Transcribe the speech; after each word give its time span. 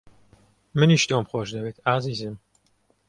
منیش 0.77 1.03
تۆم 1.09 1.23
خۆش 1.29 1.49
دەوێت، 1.55 1.77
ئازیزم. 1.87 2.35